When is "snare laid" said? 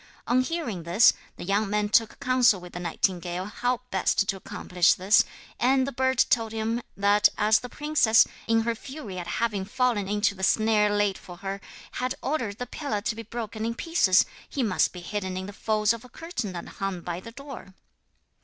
10.41-11.19